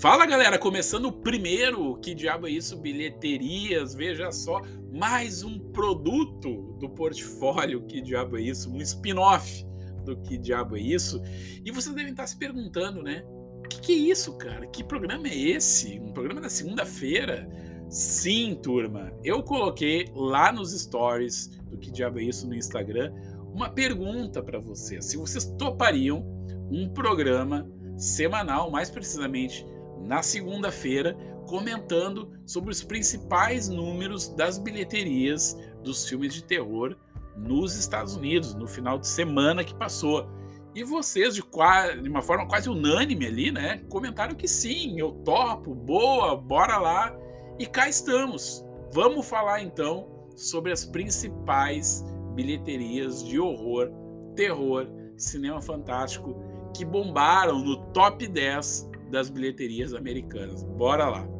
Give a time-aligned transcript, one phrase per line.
[0.00, 2.76] Fala galera, começando o primeiro Que Diabo é Isso?
[2.76, 4.60] Bilheterias, veja só,
[4.92, 8.70] mais um produto do portfólio Que Diabo é Isso?
[8.70, 9.66] Um spin-off
[10.04, 11.22] do Que Diabo é Isso?
[11.64, 13.24] E vocês devem estar se perguntando, né?
[13.64, 14.66] O que, que é isso, cara?
[14.66, 15.98] Que programa é esse?
[15.98, 17.48] Um programa da segunda-feira?
[17.88, 23.14] Sim, turma, eu coloquei lá nos stories do Que Diabo é Isso no Instagram
[23.50, 25.06] uma pergunta para vocês.
[25.06, 26.22] Se vocês topariam
[26.70, 29.64] um programa semanal, mais precisamente
[30.02, 36.96] na segunda-feira, comentando sobre os principais números das bilheterias dos filmes de terror
[37.36, 40.26] nos Estados Unidos, no final de semana que passou.
[40.74, 41.42] E vocês, de,
[42.02, 47.16] de uma forma quase unânime ali, né, comentaram que sim, eu topo, boa, bora lá.
[47.58, 48.64] E cá estamos.
[48.92, 50.06] Vamos falar então
[50.36, 52.04] sobre as principais
[52.34, 53.90] bilheterias de horror,
[54.34, 56.36] terror, cinema fantástico
[56.74, 60.62] que bombaram no top 10 das bilheterias americanas.
[60.62, 61.36] Bora lá!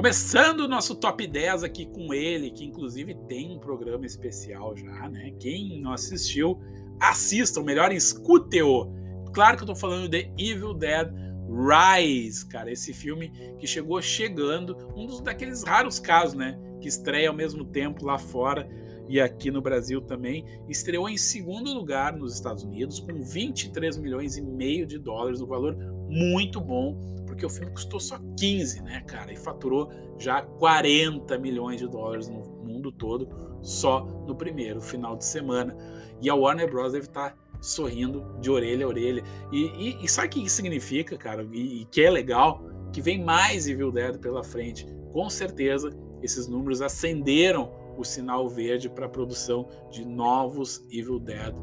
[0.00, 5.08] Começando o nosso top 10 aqui com ele, que inclusive tem um programa especial já,
[5.10, 5.30] né?
[5.38, 6.58] Quem não assistiu,
[6.98, 8.90] assista, o melhor escute-o.
[9.34, 11.12] Claro que eu tô falando de Evil Dead
[11.50, 16.58] Rise, cara, esse filme que chegou chegando, um dos daqueles raros casos, né?
[16.80, 18.68] que estreia ao mesmo tempo lá fora
[19.08, 24.36] e aqui no Brasil também, estreou em segundo lugar nos Estados Unidos com 23 milhões
[24.36, 25.76] e meio de dólares, um valor
[26.08, 31.80] muito bom, porque o filme custou só 15, né, cara, e faturou já 40 milhões
[31.80, 33.28] de dólares no mundo todo
[33.60, 35.76] só no primeiro final de semana.
[36.22, 39.22] E a Warner Bros deve estar tá sorrindo de orelha a orelha.
[39.52, 41.46] E, e, e sabe o que isso significa, cara?
[41.52, 42.62] E, e que é legal?
[42.92, 44.86] Que vem mais Evil Dead pela frente.
[45.12, 45.90] Com certeza
[46.22, 51.54] esses números acenderam o sinal verde para a produção de novos Evil Dead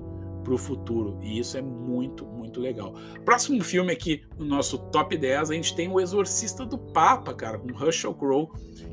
[0.43, 1.19] para o futuro.
[1.21, 2.93] E isso é muito, muito legal.
[3.25, 7.59] Próximo filme aqui no nosso top 10, a gente tem O Exorcista do Papa, cara,
[7.59, 8.47] com Russell Crowe,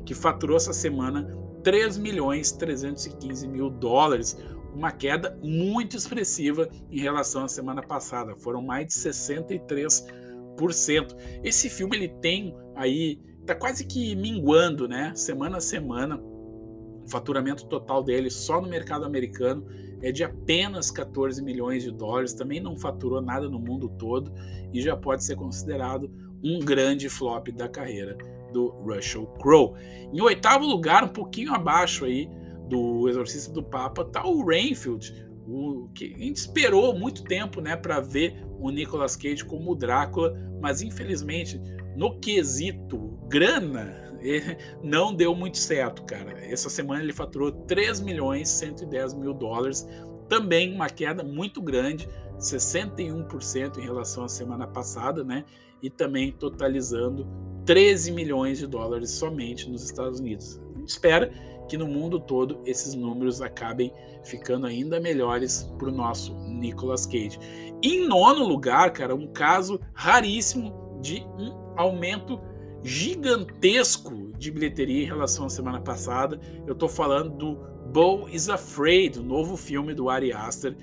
[0.05, 4.37] que faturou essa semana 3 milhões 315 mil dólares,
[4.75, 8.35] uma queda muito expressiva em relação à semana passada.
[8.35, 11.15] Foram mais de 63%.
[11.43, 15.13] Esse filme ele tem aí tá quase que minguando, né?
[15.15, 16.19] Semana a semana.
[16.19, 19.65] O faturamento total dele só no mercado americano
[20.01, 24.33] é de apenas 14 milhões de dólares, também não faturou nada no mundo todo
[24.73, 26.11] e já pode ser considerado
[26.43, 28.17] um grande flop da carreira
[28.51, 29.73] do Russell Crowe.
[30.11, 32.27] Em oitavo lugar, um pouquinho abaixo aí
[32.67, 35.13] do Exorcista do Papa, tá o Rainfield,
[35.47, 39.75] o que a gente esperou muito tempo, né, para ver o Nicolas Cage como o
[39.75, 41.61] Drácula, mas infelizmente
[41.95, 44.05] no quesito grana,
[44.83, 46.31] não deu muito certo, cara.
[46.45, 49.87] Essa semana ele faturou 3 milhões 110 mil dólares,
[50.27, 52.07] também uma queda muito grande,
[52.39, 55.45] 61% em relação à semana passada, né?
[55.81, 57.27] E também totalizando
[57.65, 60.59] 13 milhões de dólares somente nos Estados Unidos.
[60.85, 61.31] Espera
[61.67, 63.91] que no mundo todo esses números acabem
[64.23, 67.39] ficando ainda melhores para o nosso Nicolas Cage.
[67.81, 72.39] Em nono lugar, cara, um caso raríssimo de um aumento
[72.83, 76.39] gigantesco de bilheteria em relação à semana passada.
[76.67, 77.55] Eu estou falando do
[77.91, 80.75] Bo is Afraid, o novo filme do Ari Aster,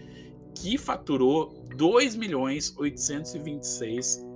[0.54, 4.31] que faturou 2 milhões 826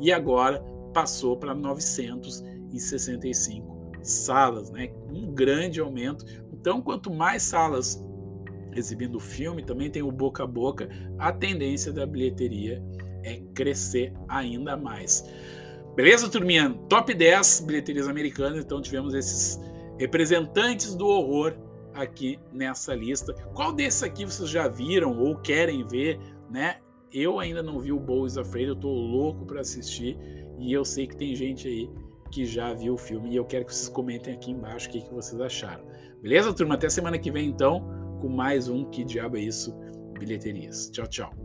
[0.00, 4.92] E agora passou para 965 salas, né?
[5.10, 6.24] Um grande aumento.
[6.52, 8.00] Então, quanto mais salas
[8.74, 12.82] exibindo o filme, também tem o boca a boca, a tendência da bilheteria
[13.22, 15.24] é crescer ainda mais.
[15.96, 16.70] Beleza, turminha?
[16.88, 19.60] Top 10 bilheterias americanas, então tivemos esses
[19.98, 21.54] representantes do horror
[21.94, 23.32] aqui nessa lista.
[23.54, 26.18] Qual desses aqui vocês já viram ou querem ver,
[26.50, 26.78] né?
[27.12, 30.18] Eu ainda não vi o Bows Afraid, eu tô louco para assistir
[30.58, 31.88] e eu sei que tem gente aí
[32.32, 35.00] que já viu o filme e eu quero que vocês comentem aqui embaixo o que,
[35.00, 35.84] que vocês acharam.
[36.20, 36.74] Beleza, turma?
[36.74, 39.74] Até semana que vem então com mais um Que Diabo é Isso?
[40.18, 40.88] Bilheterias.
[40.90, 41.43] Tchau, tchau.